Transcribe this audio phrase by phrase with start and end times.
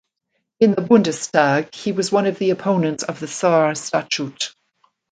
[0.59, 4.55] In the Bundestag he was one of the opponents of the Saar Statute.